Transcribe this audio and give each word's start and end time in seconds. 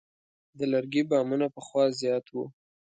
د 0.57 0.59
لرګي 0.71 1.01
بامونه 1.09 1.47
پخوا 1.55 1.83
زیات 1.99 2.25
وو. 2.29 2.45